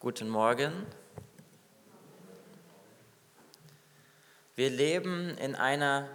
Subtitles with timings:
[0.00, 0.86] Guten Morgen.
[4.54, 6.06] Wir leben in einer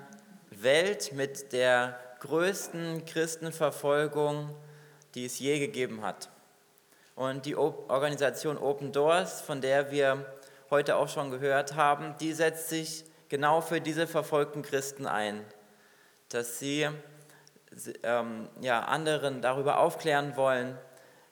[0.52, 4.56] Welt mit der größten Christenverfolgung,
[5.16, 6.30] die es je gegeben hat.
[7.16, 10.34] Und die Organisation Open Doors, von der wir
[10.70, 15.44] heute auch schon gehört haben, die setzt sich genau für diese verfolgten Christen ein,
[16.30, 16.88] dass sie
[18.04, 20.77] ähm, ja, anderen darüber aufklären wollen,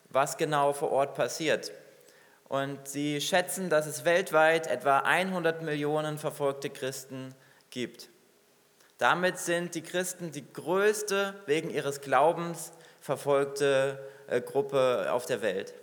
[0.10, 1.72] was genau vor Ort passiert.
[2.52, 7.34] Und sie schätzen, dass es weltweit etwa 100 Millionen verfolgte Christen
[7.70, 8.10] gibt.
[8.98, 15.74] Damit sind die Christen die größte wegen ihres Glaubens verfolgte äh, Gruppe auf der Welt.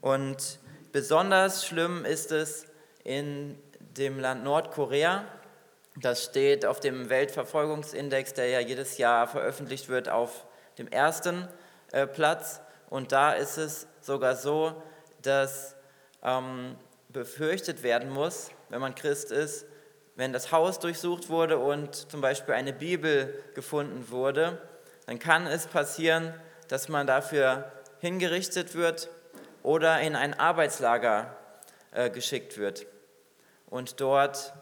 [0.00, 0.58] Und
[0.90, 2.66] besonders schlimm ist es
[3.04, 3.56] in
[3.96, 5.24] dem Land Nordkorea.
[5.94, 10.48] Das steht auf dem Weltverfolgungsindex, der ja jedes Jahr veröffentlicht wird, auf
[10.78, 11.46] dem ersten
[11.92, 12.60] äh, Platz.
[12.90, 14.82] Und da ist es sogar so,
[15.22, 15.76] dass
[16.22, 16.76] ähm,
[17.08, 19.66] befürchtet werden muss, wenn man Christ ist,
[20.16, 24.60] wenn das Haus durchsucht wurde und zum Beispiel eine Bibel gefunden wurde,
[25.06, 26.34] dann kann es passieren,
[26.68, 27.70] dass man dafür
[28.00, 29.08] hingerichtet wird
[29.62, 31.36] oder in ein Arbeitslager
[31.92, 32.86] äh, geschickt wird
[33.66, 34.52] und dort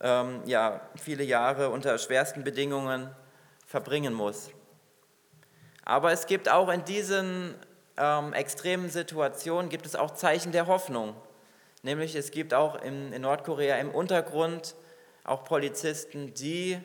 [0.00, 3.10] ähm, ja, viele Jahre unter schwersten Bedingungen
[3.66, 4.50] verbringen muss.
[5.84, 7.54] Aber es gibt auch in diesen
[7.96, 11.14] ähm, extremen Situationen gibt es auch Zeichen der Hoffnung.
[11.82, 14.74] Nämlich es gibt auch in, in Nordkorea im Untergrund
[15.24, 16.78] auch Polizisten, die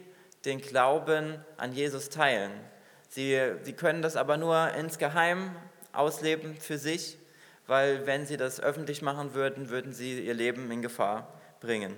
[0.45, 2.51] den Glauben an Jesus teilen.
[3.09, 5.55] Sie, sie können das aber nur insgeheim
[5.93, 7.17] ausleben für sich,
[7.67, 11.95] weil wenn sie das öffentlich machen würden, würden sie ihr Leben in Gefahr bringen.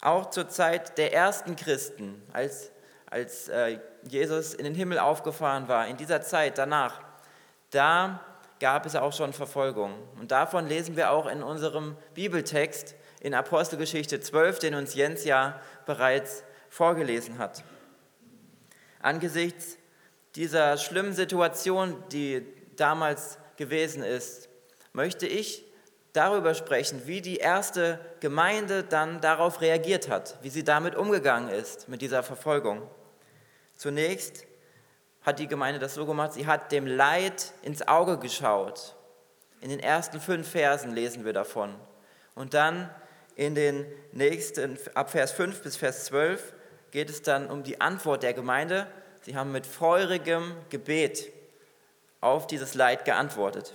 [0.00, 2.72] Auch zur Zeit der ersten Christen, als,
[3.06, 7.00] als äh, Jesus in den Himmel aufgefahren war, in dieser Zeit danach,
[7.72, 8.20] da
[8.60, 9.92] gab es auch schon Verfolgung.
[10.20, 15.60] Und davon lesen wir auch in unserem Bibeltext in Apostelgeschichte 12, den uns Jens ja
[15.84, 17.64] bereits vorgelesen hat.
[19.00, 19.78] Angesichts
[20.36, 24.48] dieser schlimmen Situation, die damals gewesen ist,
[24.92, 25.64] möchte ich
[26.12, 31.88] darüber sprechen, wie die erste Gemeinde dann darauf reagiert hat, wie sie damit umgegangen ist,
[31.88, 32.82] mit dieser Verfolgung.
[33.76, 34.46] Zunächst
[35.24, 38.96] hat die Gemeinde das so gemacht, sie hat dem Leid ins Auge geschaut.
[39.60, 41.74] In den ersten fünf Versen lesen wir davon.
[42.34, 42.90] Und dann
[43.36, 46.52] in den nächsten, ab Vers 5 bis Vers 12,
[46.90, 48.86] geht es dann um die Antwort der Gemeinde.
[49.22, 51.32] Sie haben mit feurigem Gebet
[52.20, 53.74] auf dieses Leid geantwortet.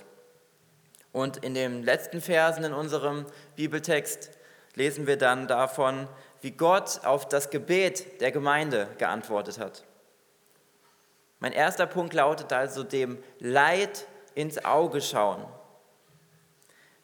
[1.12, 3.26] Und in den letzten Versen in unserem
[3.56, 4.30] Bibeltext
[4.74, 6.06] lesen wir dann davon,
[6.40, 9.87] wie Gott auf das Gebet der Gemeinde geantwortet hat.
[11.40, 15.44] Mein erster Punkt lautet also dem Leid ins Auge schauen.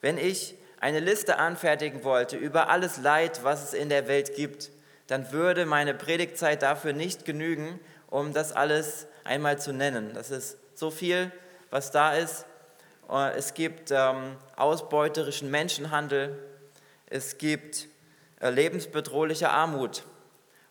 [0.01, 4.71] Wenn ich eine Liste anfertigen wollte über alles Leid, was es in der Welt gibt,
[5.07, 10.13] dann würde meine Predigtzeit dafür nicht genügen, um das alles einmal zu nennen.
[10.15, 11.31] Das ist so viel,
[11.71, 12.47] was da ist.
[13.37, 16.39] Es gibt ähm, ausbeuterischen Menschenhandel,
[17.07, 17.89] es gibt
[18.41, 20.05] äh, lebensbedrohliche Armut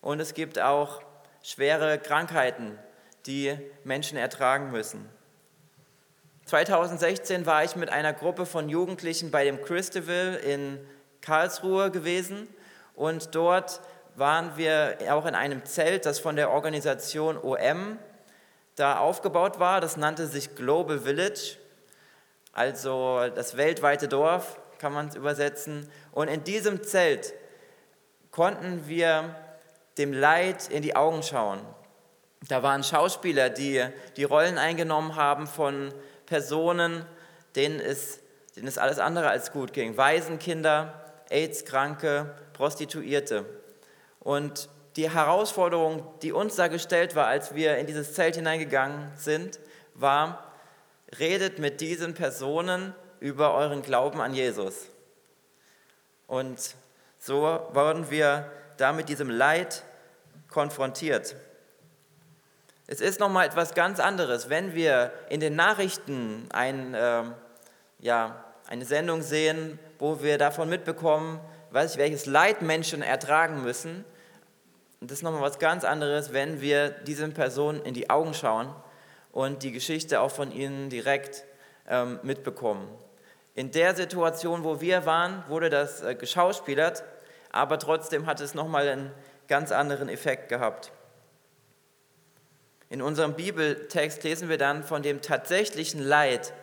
[0.02, 1.02] und es gibt auch
[1.44, 2.78] schwere Krankheiten,
[3.26, 5.10] die Menschen ertragen müssen.
[6.46, 10.80] 2016 war ich mit einer Gruppe von Jugendlichen bei dem Christabel in
[11.22, 12.48] Karlsruhe gewesen
[12.96, 13.80] und dort
[14.16, 17.98] waren wir auch in einem Zelt, das von der Organisation OM
[18.76, 19.82] da aufgebaut war.
[19.82, 21.58] Das nannte sich Global Village,
[22.52, 25.90] also das weltweite Dorf kann man es übersetzen.
[26.12, 27.34] Und in diesem Zelt
[28.32, 29.36] konnten wir
[29.98, 31.62] dem Leid in die Augen schauen.
[32.48, 33.86] Da waren Schauspieler, die
[34.18, 35.94] die Rollen eingenommen haben von
[36.26, 37.06] Personen,
[37.56, 38.20] denen es,
[38.56, 39.96] denen es alles andere als gut ging.
[39.96, 40.94] Waisenkinder,
[41.30, 43.46] AIDS-Kranke, Prostituierte.
[44.20, 49.60] Und die Herausforderung, die uns da gestellt war, als wir in dieses Zelt hineingegangen sind,
[49.94, 50.52] war,
[51.20, 54.88] redet mit diesen Personen über euren Glauben an Jesus.
[56.28, 56.76] Und
[57.20, 57.42] so
[57.72, 59.84] wurden wir da mit diesem Leid
[60.50, 61.36] konfrontiert.
[62.86, 67.24] Es ist nochmal etwas ganz anderes, wenn wir in den Nachrichten ein, äh,
[68.00, 71.40] ja, eine Sendung sehen, wo wir davon mitbekommen,
[71.72, 74.04] weiß ich, welches Leid Menschen ertragen müssen.
[75.00, 78.74] Das ist nochmal was ganz anderes, wenn wir diesen Personen in die Augen schauen
[79.32, 81.46] und die Geschichte auch von ihnen direkt
[81.90, 82.88] ähm, mitbekommen.
[83.56, 87.04] In der Situation, wo wir waren, wurde das äh, geschauspielert,
[87.52, 89.12] aber trotzdem hat es nochmal einen
[89.48, 90.92] ganz anderen Effekt gehabt.
[92.94, 96.54] In unserem Bibeltext lesen wir dann von dem tatsächlichen Leid,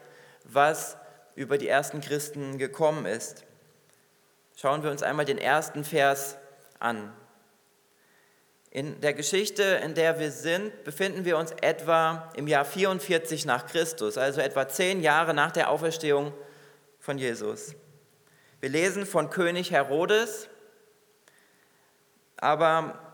[0.44, 0.96] was
[1.34, 3.44] über die ersten Christen gekommen ist.
[4.54, 6.36] Schauen wir uns einmal den ersten Vers
[6.78, 7.12] an.
[8.70, 13.66] In der Geschichte, in der wir sind, befinden wir uns etwa im Jahr 44 nach
[13.66, 16.32] Christus, also etwa zehn Jahre nach der Auferstehung
[17.00, 17.74] von Jesus.
[18.60, 20.48] Wir lesen von König Herodes,
[22.36, 23.09] aber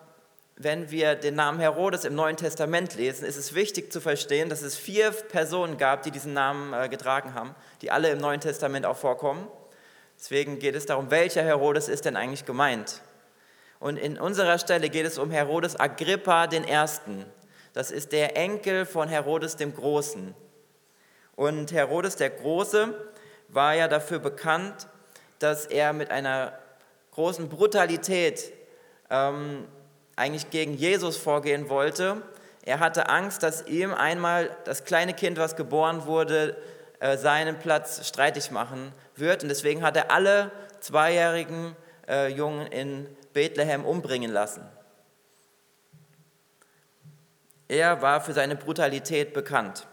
[0.57, 4.63] wenn wir den Namen Herodes im Neuen Testament lesen, ist es wichtig zu verstehen, dass
[4.63, 8.87] es vier Personen gab, die diesen Namen äh, getragen haben, die alle im Neuen Testament
[8.87, 9.47] auch vorkommen.
[10.19, 13.03] Deswegen geht es darum, welcher Herodes ist denn eigentlich gemeint?
[13.81, 17.25] Und in unserer Stelle geht es um Herodes Agrippa I.
[17.75, 20.35] Das ist der Enkel von Herodes dem Großen.
[21.35, 22.95] Und Herodes der Große
[23.49, 24.89] war ja dafür bekannt,
[25.39, 26.59] dass er mit einer
[27.11, 28.55] großen Brutalität
[29.11, 29.67] ähm,
[30.17, 32.23] eigentlich gegen Jesus vorgehen wollte.
[32.63, 36.57] Er hatte Angst, dass ihm einmal das kleine Kind, was geboren wurde,
[36.99, 39.43] äh, seinen Platz streitig machen wird.
[39.43, 41.77] Und deswegen hat er alle zweijährigen
[42.09, 44.67] äh, Jungen in Bethlehem umbringen lassen.
[47.69, 49.87] Er war für seine Brutalität bekannt.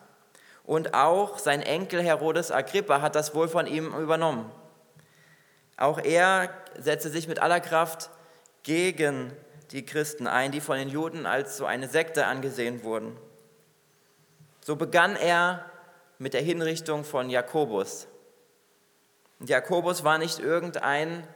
[0.63, 4.49] Und auch sein Enkel Herodes Agrippa hat das wohl von ihm übernommen.
[5.75, 6.49] Auch er
[6.79, 8.09] setzte sich mit aller Kraft
[8.61, 9.33] gegen
[9.73, 13.17] die Christen ein, die von den Juden als so eine Sekte angesehen wurden.
[14.63, 15.65] So begann er
[16.19, 18.07] mit der Hinrichtung von Jakobus.
[19.39, 21.27] Und Jakobus war nicht irgendein,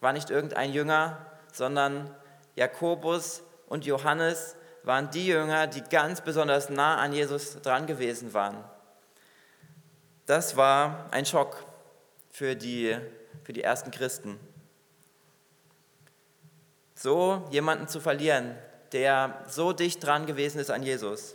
[0.00, 2.14] war nicht irgendein Jünger, sondern
[2.54, 8.64] Jakobus und Johannes waren die Jünger, die ganz besonders nah an Jesus dran gewesen waren.
[10.26, 11.64] Das war ein Schock
[12.30, 12.96] für die,
[13.42, 14.38] für die ersten Christen.
[17.02, 18.54] So jemanden zu verlieren,
[18.92, 21.34] der so dicht dran gewesen ist an Jesus.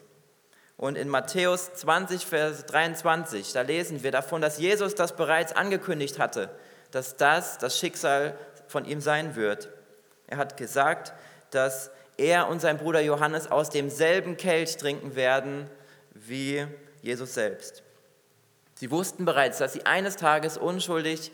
[0.78, 6.20] Und in Matthäus 20, Vers 23, da lesen wir davon, dass Jesus das bereits angekündigt
[6.20, 6.50] hatte,
[6.92, 8.38] dass das das Schicksal
[8.68, 9.68] von ihm sein wird.
[10.28, 11.12] Er hat gesagt,
[11.52, 15.70] dass er und sein Bruder Johannes aus demselben Kelch trinken werden
[16.14, 16.66] wie
[17.02, 17.84] Jesus selbst.
[18.76, 21.30] Sie wussten bereits, dass sie eines Tages unschuldig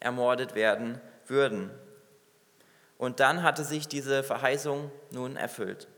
[0.00, 1.70] ermordet werden würden.
[3.00, 5.88] Und dann hatte sich diese Verheißung nun erfüllt.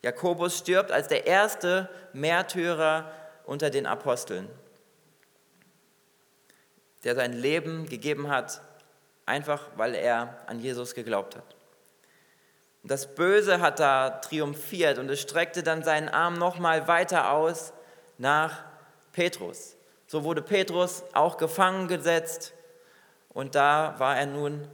[0.00, 3.12] Jakobus stirbt als der erste Märtyrer
[3.44, 4.48] unter den Aposteln,
[7.04, 8.62] der sein Leben gegeben hat,
[9.26, 11.56] einfach weil er an Jesus geglaubt hat.
[12.82, 17.74] Das Böse hat da triumphiert und es streckte dann seinen Arm nochmal weiter aus
[18.16, 18.64] nach
[19.12, 19.76] Petrus.
[20.06, 22.54] So wurde Petrus auch gefangen gesetzt
[23.28, 24.66] und da war er nun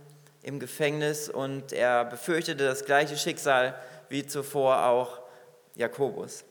[0.44, 3.74] im Gefängnis und er befürchtete das gleiche Schicksal
[4.08, 5.20] wie zuvor auch
[5.74, 6.44] Jakobus.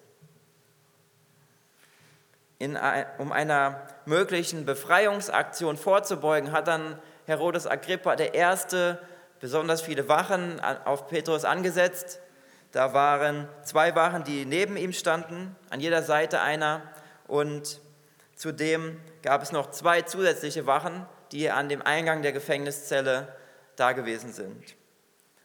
[2.59, 2.77] In,
[3.19, 8.99] um einer möglichen Befreiungsaktion vorzubeugen, hat dann Herodes Agrippa der Erste
[9.39, 12.19] besonders viele Wachen auf Petrus angesetzt.
[12.71, 16.81] Da waren zwei Wachen, die neben ihm standen, an jeder Seite einer.
[17.27, 17.81] Und
[18.35, 23.27] zudem gab es noch zwei zusätzliche Wachen, die an dem Eingang der Gefängniszelle
[23.75, 24.75] da gewesen sind.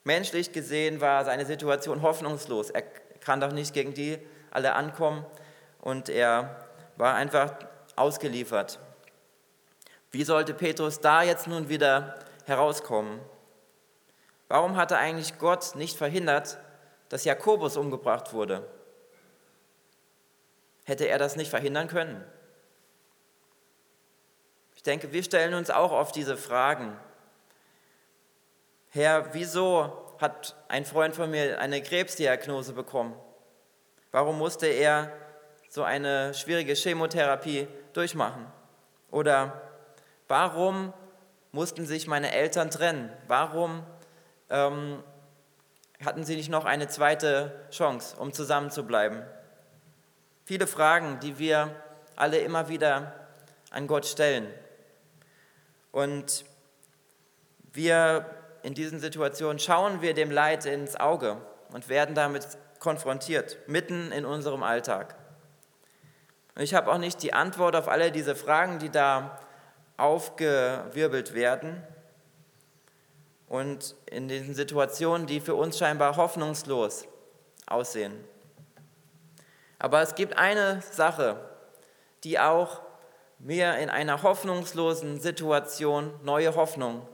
[0.05, 2.71] Menschlich gesehen war seine Situation hoffnungslos.
[2.71, 2.83] Er
[3.21, 4.19] kann doch nicht gegen die
[4.51, 5.25] alle ankommen
[5.81, 6.65] und er
[6.97, 7.53] war einfach
[7.97, 8.79] ausgeliefert.
[10.11, 13.21] Wie sollte Petrus da jetzt nun wieder herauskommen?
[14.49, 16.59] Warum hatte eigentlich Gott nicht verhindert,
[17.11, 18.67] dass Jakobus umgebracht wurde?
[20.85, 22.25] Hätte er das nicht verhindern können?
[24.75, 26.97] Ich denke, wir stellen uns auch oft diese Fragen.
[28.91, 33.15] Herr, wieso hat ein Freund von mir eine Krebsdiagnose bekommen?
[34.13, 35.13] Warum musste er
[35.69, 38.47] so eine schwierige Chemotherapie durchmachen?
[39.11, 39.61] Oder
[40.27, 40.95] warum
[41.53, 43.13] mussten sich meine Eltern trennen?
[43.27, 43.85] Warum
[44.49, 45.03] ähm,
[46.03, 49.23] hatten sie nicht noch eine zweite Chance, um zusammen zu bleiben?
[50.47, 51.77] Viele Fragen, die wir
[52.17, 53.13] alle immer wieder
[53.71, 54.47] an Gott stellen.
[55.93, 56.47] Und
[57.75, 61.41] wir in diesen Situationen schauen wir dem Leid ins Auge
[61.73, 62.47] und werden damit
[62.81, 65.17] konfrontiert, mitten in unserem Alltag.
[66.55, 69.39] Und ich habe auch nicht die Antwort auf alle diese Fragen, die da
[69.97, 71.83] aufgewirbelt werden
[73.49, 77.07] und in diesen Situationen, die für uns scheinbar hoffnungslos
[77.67, 78.25] aussehen.
[79.79, 81.37] Aber es gibt eine Sache,
[82.25, 82.83] die auch
[83.39, 87.07] mir in einer hoffnungslosen Situation neue Hoffnung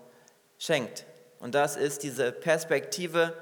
[0.58, 1.04] schenkt.
[1.44, 3.34] Und das ist diese Perspektive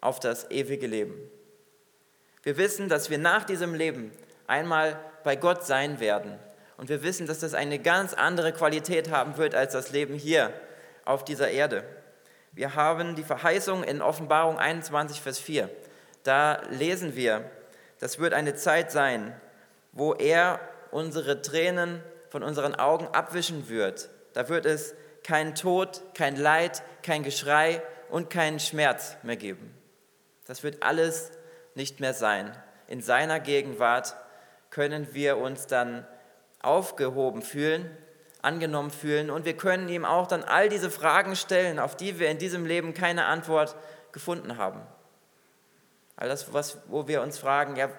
[0.00, 1.28] auf das ewige Leben.
[2.44, 4.12] Wir wissen, dass wir nach diesem Leben
[4.46, 6.38] einmal bei Gott sein werden.
[6.76, 10.52] Und wir wissen, dass das eine ganz andere Qualität haben wird als das Leben hier
[11.04, 11.82] auf dieser Erde.
[12.52, 15.68] Wir haben die Verheißung in Offenbarung 21, Vers 4.
[16.22, 17.50] Da lesen wir,
[17.98, 19.34] das wird eine Zeit sein,
[19.90, 20.60] wo er
[20.92, 24.10] unsere Tränen von unseren Augen abwischen wird.
[24.32, 24.94] Da wird es
[25.26, 29.74] keinen Tod, kein Leid, kein Geschrei und keinen Schmerz mehr geben.
[30.46, 31.32] Das wird alles
[31.74, 32.56] nicht mehr sein.
[32.86, 34.14] In seiner Gegenwart
[34.70, 36.06] können wir uns dann
[36.62, 37.90] aufgehoben fühlen,
[38.40, 42.30] angenommen fühlen und wir können ihm auch dann all diese Fragen stellen, auf die wir
[42.30, 43.74] in diesem Leben keine Antwort
[44.12, 44.80] gefunden haben.
[46.14, 47.90] All das, was, wo wir uns fragen, ja,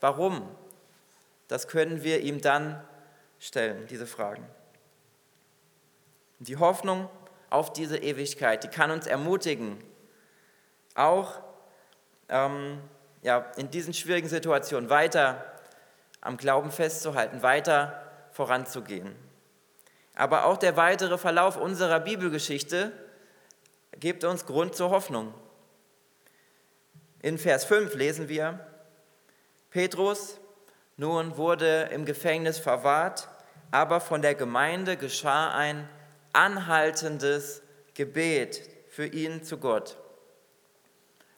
[0.00, 0.48] warum?
[1.46, 2.82] Das können wir ihm dann
[3.38, 4.46] stellen, diese Fragen.
[6.40, 7.08] Die Hoffnung
[7.50, 9.82] auf diese Ewigkeit, die kann uns ermutigen,
[10.94, 11.40] auch
[12.28, 12.80] ähm,
[13.22, 15.44] ja, in diesen schwierigen Situationen weiter
[16.20, 19.14] am Glauben festzuhalten, weiter voranzugehen.
[20.14, 22.92] Aber auch der weitere Verlauf unserer Bibelgeschichte
[23.98, 25.34] gibt uns Grund zur Hoffnung.
[27.22, 28.60] In Vers 5 lesen wir,
[29.70, 30.38] Petrus
[30.96, 33.28] nun wurde im Gefängnis verwahrt,
[33.70, 35.88] aber von der Gemeinde geschah ein
[36.32, 37.62] anhaltendes
[37.94, 39.96] Gebet für ihn zu Gott.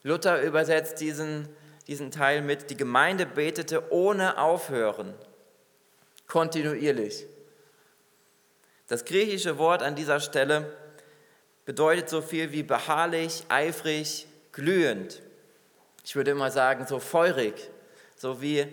[0.03, 1.49] Luther übersetzt diesen,
[1.87, 5.15] diesen Teil mit, die Gemeinde betete ohne Aufhören,
[6.27, 7.27] kontinuierlich.
[8.89, 10.77] Das griechische Wort an dieser Stelle
[11.65, 15.23] bedeutet so viel wie beharrlich, eifrig, glühend.
[16.05, 17.55] Ich würde immer sagen, so feurig,
[18.17, 18.67] so wie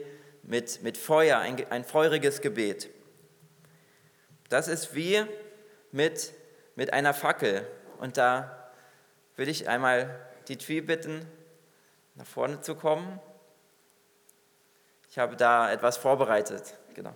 [0.43, 2.89] mit, mit Feuer, ein, ein feuriges Gebet.
[4.49, 5.23] Das ist wie
[5.91, 6.33] mit,
[6.75, 7.67] mit einer Fackel.
[7.99, 8.71] Und da
[9.35, 11.25] will ich einmal die Twi bitten,
[12.15, 13.19] nach vorne zu kommen.
[15.09, 16.75] Ich habe da etwas vorbereitet.
[16.93, 17.13] Genau.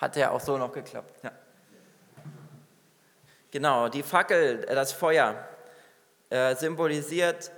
[0.00, 1.22] Hat ja auch so noch geklappt.
[1.22, 1.32] Ja.
[3.50, 5.46] Genau, die Fackel, äh, das Feuer,
[6.30, 7.50] äh, symbolisiert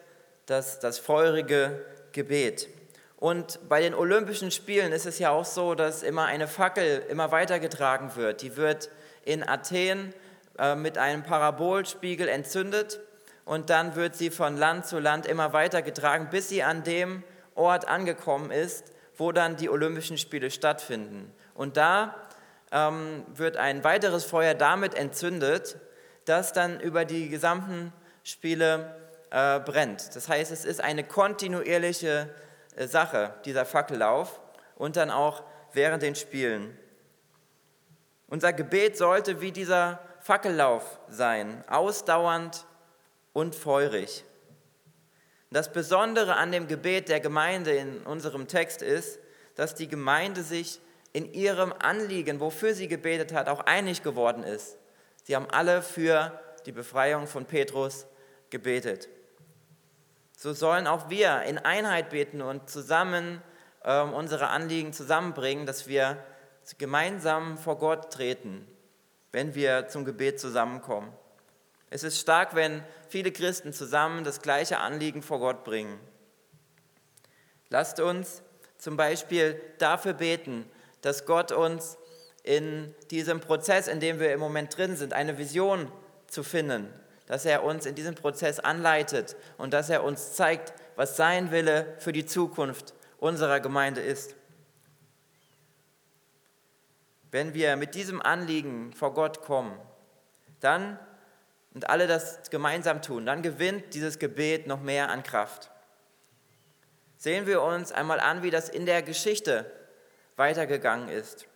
[0.46, 2.68] das, das feurige Gebet.
[3.16, 7.30] Und bei den Olympischen Spielen ist es ja auch so, dass immer eine Fackel immer
[7.30, 8.42] weitergetragen wird.
[8.42, 8.90] Die wird
[9.24, 10.12] in Athen
[10.58, 12.98] äh, mit einem Parabolspiegel entzündet
[13.44, 17.22] und dann wird sie von Land zu Land immer weitergetragen, bis sie an dem
[17.54, 21.32] Ort angekommen ist, wo dann die Olympischen Spiele stattfinden.
[21.54, 22.16] Und da
[22.72, 25.76] ähm, wird ein weiteres Feuer damit entzündet,
[26.24, 27.92] das dann über die gesamten
[28.24, 28.96] Spiele
[29.30, 30.16] äh, brennt.
[30.16, 32.34] Das heißt, es ist eine kontinuierliche
[32.76, 34.40] äh, Sache, dieser Fackellauf
[34.76, 36.76] und dann auch während den Spielen.
[38.26, 42.66] Unser Gebet sollte wie dieser Fackellauf sein, ausdauernd
[43.32, 44.24] und feurig.
[45.50, 49.18] Das Besondere an dem Gebet der Gemeinde in unserem Text ist,
[49.54, 50.80] dass die Gemeinde sich
[51.12, 54.78] in ihrem Anliegen, wofür sie gebetet hat, auch einig geworden ist.
[55.24, 58.06] Sie haben alle für die Befreiung von Petrus
[58.50, 59.08] gebetet.
[60.36, 63.42] So sollen auch wir in Einheit beten und zusammen
[63.84, 66.22] äh, unsere Anliegen zusammenbringen, dass wir
[66.78, 68.66] gemeinsam vor Gott treten,
[69.32, 71.12] wenn wir zum Gebet zusammenkommen.
[71.90, 76.00] Es ist stark, wenn viele Christen zusammen das gleiche Anliegen vor Gott bringen.
[77.68, 78.42] Lasst uns
[78.78, 80.70] zum Beispiel dafür beten,
[81.02, 81.98] dass Gott uns
[82.42, 85.90] in diesem Prozess, in dem wir im Moment drin sind, eine Vision
[86.26, 86.88] zu finden,
[87.26, 91.94] dass er uns in diesem Prozess anleitet und dass er uns zeigt, was sein Wille
[91.98, 94.34] für die Zukunft unserer Gemeinde ist.
[97.30, 99.78] Wenn wir mit diesem Anliegen vor Gott kommen,
[100.60, 100.98] dann
[101.74, 105.70] und alle das gemeinsam tun, dann gewinnt dieses Gebet noch mehr an Kraft.
[107.16, 109.70] Sehen wir uns einmal an, wie das in der Geschichte
[110.42, 111.46] weitergegangen ist.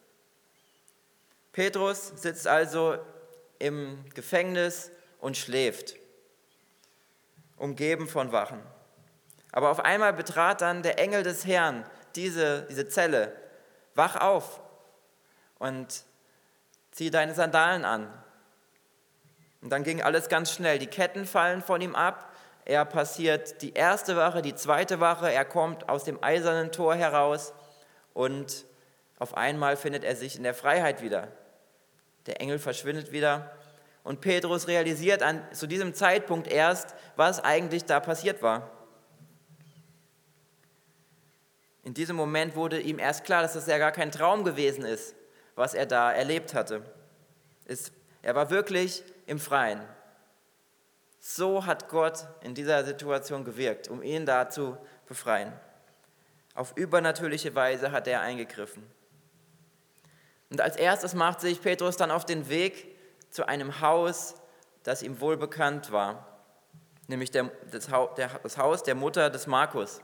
[1.51, 2.99] Petrus sitzt also
[3.59, 5.97] im Gefängnis und schläft,
[7.57, 8.63] umgeben von Wachen.
[9.51, 13.35] Aber auf einmal betrat dann der Engel des Herrn diese, diese Zelle.
[13.97, 14.61] Wach auf
[15.59, 16.05] und
[16.93, 18.07] zieh deine Sandalen an.
[19.63, 20.79] Und dann ging alles ganz schnell.
[20.79, 22.33] Die Ketten fallen von ihm ab.
[22.65, 27.53] er passiert die erste Wache, die zweite Wache, er kommt aus dem eisernen Tor heraus
[28.17, 28.65] und
[29.19, 31.29] auf einmal findet er sich in der Freiheit wieder.
[32.27, 33.57] Der Engel verschwindet wieder
[34.03, 38.71] und Petrus realisiert an, zu diesem Zeitpunkt erst, was eigentlich da passiert war.
[41.83, 45.15] In diesem Moment wurde ihm erst klar, dass das ja gar kein Traum gewesen ist,
[45.55, 46.83] was er da erlebt hatte.
[47.65, 47.93] Es,
[48.23, 49.81] er war wirklich im Freien.
[51.21, 55.53] So hat Gott in dieser Situation gewirkt, um ihn da zu befreien.
[56.55, 58.85] Auf übernatürliche Weise hat er eingegriffen.
[60.51, 62.97] Und als erstes macht sich Petrus dann auf den Weg
[63.31, 64.35] zu einem Haus,
[64.83, 66.27] das ihm wohlbekannt war,
[67.09, 67.89] nämlich der, das,
[68.43, 70.01] das Haus der Mutter des Markus.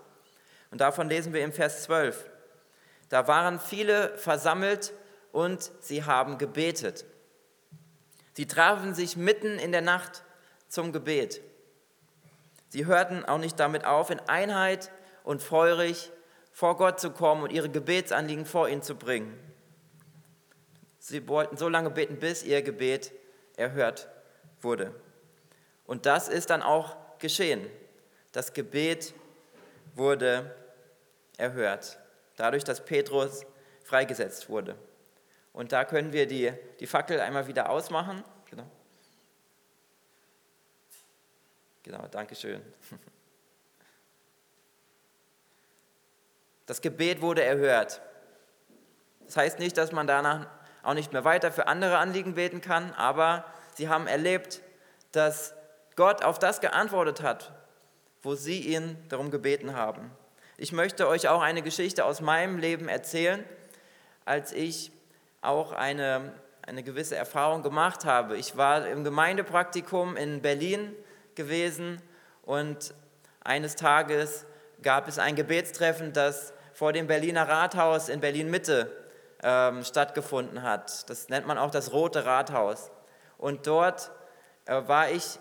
[0.71, 2.29] Und davon lesen wir im Vers 12.
[3.09, 4.93] Da waren viele versammelt
[5.33, 7.05] und sie haben gebetet.
[8.35, 10.25] Sie trafen sich mitten in der Nacht
[10.69, 11.43] zum Gebet.
[12.71, 14.91] Sie hörten auch nicht damit auf, in Einheit
[15.25, 16.11] und feurig
[16.53, 19.39] vor Gott zu kommen und ihre Gebetsanliegen vor ihn zu bringen.
[21.03, 23.11] Sie wollten so lange beten, bis ihr Gebet
[23.57, 24.09] erhört
[24.61, 24.95] wurde.
[25.85, 27.69] Und das ist dann auch geschehen.
[28.31, 29.13] Das Gebet
[29.97, 30.55] wurde
[31.39, 31.99] erhört,
[32.37, 33.45] dadurch, dass Petrus
[33.83, 34.79] freigesetzt wurde.
[35.53, 38.23] Und da können wir die, die Fackel einmal wieder ausmachen.
[38.49, 38.71] Genau.
[41.83, 42.63] Genau, danke schön.
[46.67, 48.01] Das Gebet wurde erhört.
[49.27, 52.93] Das heißt nicht, dass man danach auch nicht mehr weiter für andere Anliegen beten kann,
[52.95, 54.61] aber sie haben erlebt,
[55.13, 55.55] dass
[55.97, 57.53] Gott auf das geantwortet hat,
[58.23, 60.11] wo sie ihn darum gebeten haben.
[60.57, 63.45] Ich möchte euch auch eine Geschichte aus meinem Leben erzählen,
[64.25, 64.93] als ich
[65.41, 66.33] auch eine,
[66.67, 68.37] eine gewisse Erfahrung gemacht habe.
[68.37, 70.95] Ich war im Gemeindepraktikum in Berlin
[71.35, 72.01] gewesen
[72.43, 72.95] und
[73.45, 74.47] eines Tages
[74.83, 78.91] gab es ein Gebetstreffen, das vor dem Berliner Rathaus in Berlin Mitte
[79.43, 81.09] ähm, stattgefunden hat.
[81.11, 82.91] Das nennt man auch das Rote Rathaus.
[83.39, 84.11] Und dort
[84.67, 85.39] äh, war ich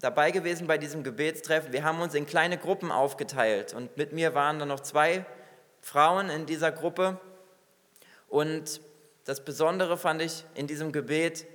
[0.00, 1.72] dabei gewesen bei diesem Gebetstreffen.
[1.72, 5.24] Wir haben uns in kleine Gruppen aufgeteilt und mit mir waren dann noch zwei
[5.80, 7.18] Frauen in dieser Gruppe.
[8.28, 8.80] Und
[9.24, 11.46] das Besondere fand ich in diesem Gebet,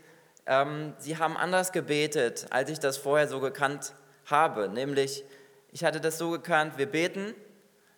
[0.46, 3.94] ähm, sie haben anders gebetet, als ich das vorher so gekannt
[4.26, 4.70] habe.
[4.70, 5.24] Nämlich,
[5.72, 7.34] ich hatte das so gekannt, wir beten,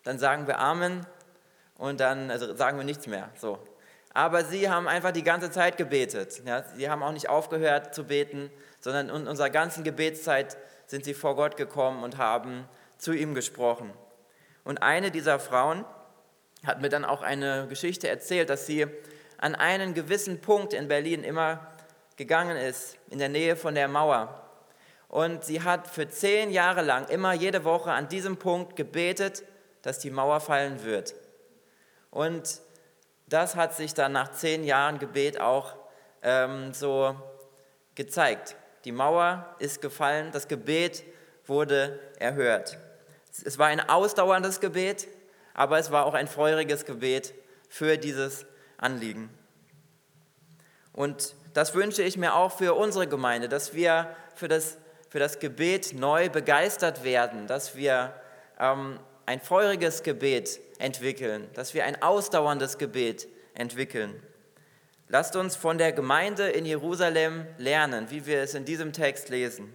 [0.04, 1.06] dann sagen wir Amen
[1.76, 3.28] und dann also sagen wir nichts mehr.
[3.38, 3.58] So.
[4.14, 6.42] Aber sie haben einfach die ganze Zeit gebetet.
[6.44, 6.64] Ja?
[6.74, 11.36] Sie haben auch nicht aufgehört zu beten, sondern in unserer ganzen Gebetszeit sind sie vor
[11.36, 13.92] Gott gekommen und haben zu ihm gesprochen.
[14.64, 15.84] Und eine dieser Frauen
[16.66, 18.86] hat mir dann auch eine Geschichte erzählt, dass sie
[19.36, 21.66] an einen gewissen Punkt in Berlin immer
[22.16, 24.44] gegangen ist, in der Nähe von der Mauer.
[25.08, 29.44] Und sie hat für zehn Jahre lang immer jede Woche an diesem Punkt gebetet,
[29.82, 31.14] dass die Mauer fallen wird.
[32.10, 32.60] Und
[33.28, 35.76] das hat sich dann nach zehn Jahren Gebet auch
[36.22, 37.14] ähm, so
[37.94, 38.56] gezeigt.
[38.84, 41.04] Die Mauer ist gefallen, das Gebet
[41.46, 42.78] wurde erhört.
[43.44, 45.08] Es war ein ausdauerndes Gebet,
[45.54, 47.34] aber es war auch ein feuriges Gebet
[47.68, 49.30] für dieses Anliegen.
[50.92, 55.38] Und das wünsche ich mir auch für unsere Gemeinde, dass wir für das, für das
[55.38, 58.14] Gebet neu begeistert werden, dass wir
[58.58, 64.22] ähm, ein feuriges Gebet entwickeln, dass wir ein ausdauerndes Gebet entwickeln.
[65.08, 69.70] Lasst uns von der Gemeinde in Jerusalem lernen, wie wir es in diesem Text lesen.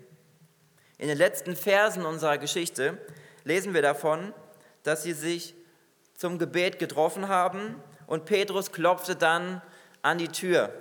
[0.98, 2.98] In den letzten Versen unserer Geschichte
[3.44, 4.34] lesen wir davon,
[4.82, 5.54] dass sie sich
[6.16, 7.76] zum Gebet getroffen haben
[8.08, 9.62] und Petrus klopfte dann
[10.02, 10.74] an die Tür.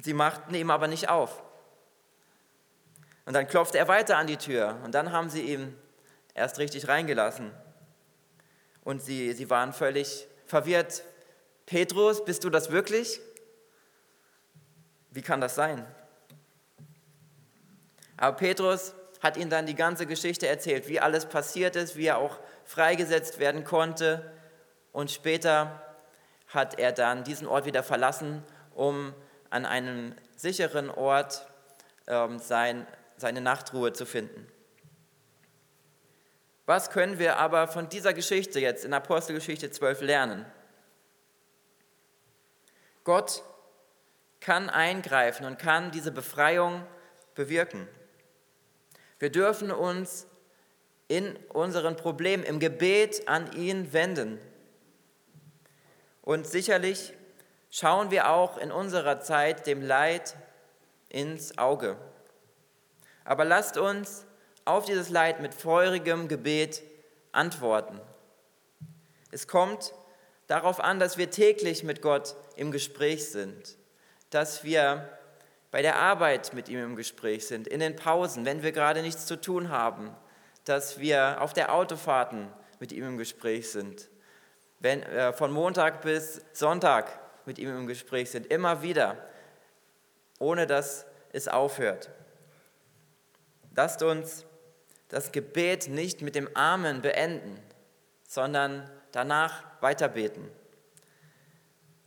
[0.00, 1.42] Sie machten ihm aber nicht auf.
[3.26, 5.76] Und dann klopfte er weiter an die Tür und dann haben sie ihm
[6.34, 7.50] erst richtig reingelassen.
[8.84, 11.02] Und sie, sie waren völlig verwirrt.
[11.66, 13.20] Petrus, bist du das wirklich?
[15.10, 15.86] Wie kann das sein?
[18.16, 22.18] Aber Petrus hat ihnen dann die ganze Geschichte erzählt, wie alles passiert ist, wie er
[22.18, 24.32] auch freigesetzt werden konnte.
[24.92, 25.80] Und später
[26.48, 28.42] hat er dann diesen Ort wieder verlassen,
[28.74, 29.14] um
[29.48, 31.46] an einem sicheren Ort
[32.06, 34.46] ähm, sein, seine Nachtruhe zu finden.
[36.72, 40.46] Was können wir aber von dieser Geschichte jetzt in Apostelgeschichte 12 lernen?
[43.04, 43.42] Gott
[44.40, 46.82] kann eingreifen und kann diese Befreiung
[47.34, 47.86] bewirken.
[49.18, 50.26] Wir dürfen uns
[51.08, 54.40] in unseren Problemen im Gebet an ihn wenden.
[56.22, 57.12] Und sicherlich
[57.70, 60.36] schauen wir auch in unserer Zeit dem Leid
[61.10, 61.98] ins Auge.
[63.26, 64.24] Aber lasst uns
[64.64, 66.82] auf dieses Leid mit feurigem Gebet
[67.32, 68.00] antworten.
[69.30, 69.94] Es kommt
[70.46, 73.76] darauf an, dass wir täglich mit Gott im Gespräch sind,
[74.30, 75.08] dass wir
[75.70, 79.26] bei der Arbeit mit ihm im Gespräch sind, in den Pausen, wenn wir gerade nichts
[79.26, 80.14] zu tun haben,
[80.64, 82.48] dass wir auf der Autofahrten
[82.78, 84.10] mit ihm im Gespräch sind,
[84.80, 89.16] wenn, äh, von Montag bis Sonntag mit ihm im Gespräch sind, immer wieder,
[90.38, 92.10] ohne dass es aufhört.
[93.74, 94.44] Lasst uns
[95.12, 97.62] das Gebet nicht mit dem Amen beenden,
[98.26, 100.50] sondern danach weiterbeten.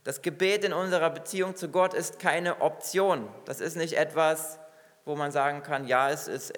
[0.02, 3.28] Das Gebet in unserer Beziehung zu Gott ist keine Option.
[3.44, 4.58] Das ist nicht etwas,
[5.04, 6.52] wo man sagen kann, ja, es ist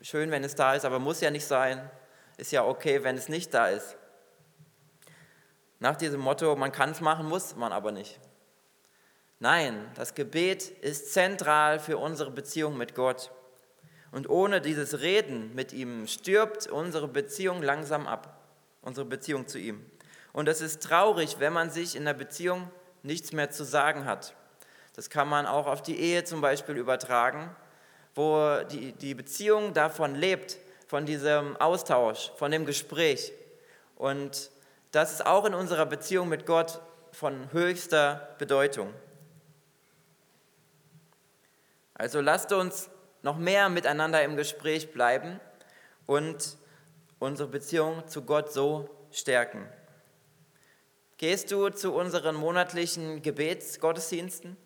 [0.00, 1.90] schön, wenn es da ist, aber muss ja nicht sein.
[2.38, 3.98] Ist ja okay, wenn es nicht da ist.
[5.80, 8.18] Nach diesem Motto, man kann es machen, muss man aber nicht.
[9.38, 13.30] Nein, das Gebet ist zentral für unsere Beziehung mit Gott.
[14.12, 18.40] Und ohne dieses Reden mit ihm stirbt unsere Beziehung langsam ab,
[18.82, 19.84] unsere Beziehung zu ihm.
[20.32, 22.70] Und es ist traurig, wenn man sich in der Beziehung
[23.02, 24.34] nichts mehr zu sagen hat.
[24.94, 27.54] Das kann man auch auf die Ehe zum Beispiel übertragen,
[28.14, 33.32] wo die, die Beziehung davon lebt, von diesem Austausch, von dem Gespräch.
[33.94, 34.50] Und
[34.90, 36.80] das ist auch in unserer Beziehung mit Gott
[37.12, 38.92] von höchster Bedeutung.
[41.94, 42.90] Also lasst uns
[43.22, 45.40] noch mehr miteinander im Gespräch bleiben
[46.06, 46.56] und
[47.18, 49.68] unsere Beziehung zu Gott so stärken.
[51.18, 54.56] Gehst du zu unseren monatlichen Gebetsgottesdiensten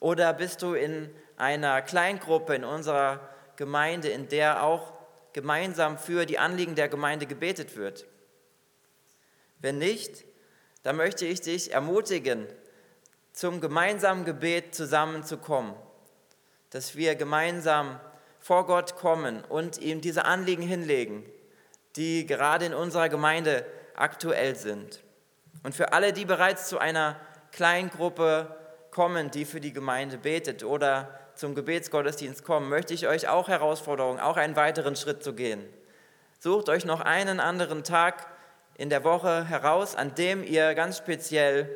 [0.00, 3.20] oder bist du in einer Kleingruppe in unserer
[3.56, 4.92] Gemeinde, in der auch
[5.32, 8.06] gemeinsam für die Anliegen der Gemeinde gebetet wird?
[9.60, 10.24] Wenn nicht,
[10.82, 12.46] dann möchte ich dich ermutigen,
[13.32, 15.74] zum gemeinsamen Gebet zusammenzukommen,
[16.70, 18.00] dass wir gemeinsam
[18.38, 21.24] vor Gott kommen und ihm diese Anliegen hinlegen,
[21.96, 25.02] die gerade in unserer Gemeinde aktuell sind.
[25.62, 27.16] Und für alle, die bereits zu einer
[27.52, 28.56] Kleingruppe
[28.90, 34.20] kommen, die für die Gemeinde betet oder zum Gebetsgottesdienst kommen, möchte ich euch auch Herausforderungen,
[34.20, 35.64] auch einen weiteren Schritt zu gehen.
[36.38, 38.26] Sucht euch noch einen anderen Tag
[38.74, 41.68] in der Woche heraus, an dem ihr ganz speziell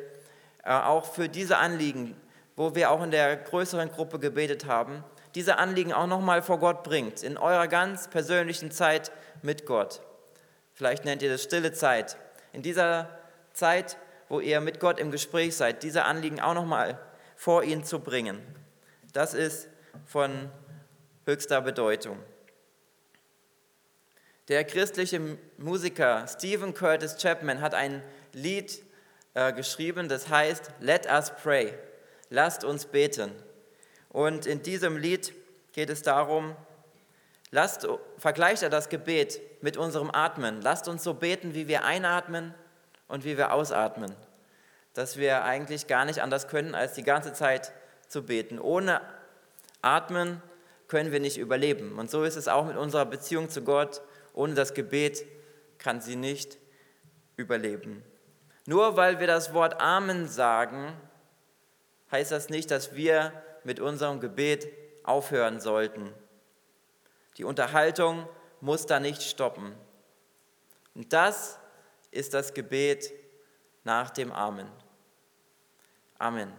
[0.63, 2.19] äh, auch für diese Anliegen,
[2.55, 5.03] wo wir auch in der größeren Gruppe gebetet haben,
[5.35, 10.01] diese Anliegen auch nochmal vor Gott bringt, in eurer ganz persönlichen Zeit mit Gott.
[10.73, 12.17] Vielleicht nennt ihr das stille Zeit.
[12.53, 13.09] In dieser
[13.53, 13.97] Zeit,
[14.29, 16.99] wo ihr mit Gott im Gespräch seid, diese Anliegen auch nochmal
[17.35, 18.41] vor ihn zu bringen.
[19.13, 19.67] Das ist
[20.05, 20.49] von
[21.25, 22.17] höchster Bedeutung.
[24.47, 28.83] Der christliche Musiker Stephen Curtis Chapman hat ein Lied
[29.33, 31.73] äh, geschrieben, das heißt Let us pray,
[32.29, 33.31] lasst uns beten.
[34.09, 35.33] Und in diesem Lied
[35.73, 36.55] geht es darum,
[37.51, 40.61] lasst, vergleicht er das Gebet mit unserem Atmen.
[40.61, 42.53] Lasst uns so beten, wie wir einatmen
[43.07, 44.15] und wie wir ausatmen.
[44.93, 47.73] Dass wir eigentlich gar nicht anders können, als die ganze Zeit
[48.07, 48.59] zu beten.
[48.59, 49.01] Ohne
[49.81, 50.41] Atmen
[50.87, 51.97] können wir nicht überleben.
[51.99, 54.01] Und so ist es auch mit unserer Beziehung zu Gott.
[54.33, 55.25] Ohne das Gebet
[55.77, 56.57] kann sie nicht
[57.35, 58.03] überleben.
[58.65, 60.93] Nur weil wir das Wort Amen sagen,
[62.11, 63.31] heißt das nicht, dass wir
[63.63, 64.67] mit unserem Gebet
[65.03, 66.13] aufhören sollten.
[67.37, 68.27] Die Unterhaltung
[68.61, 69.75] muss da nicht stoppen.
[70.93, 71.59] Und das
[72.11, 73.11] ist das Gebet
[73.83, 74.69] nach dem Amen.
[76.17, 76.51] Amen.